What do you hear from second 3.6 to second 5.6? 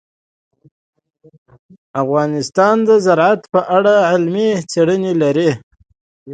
اړه علمي څېړنې لري.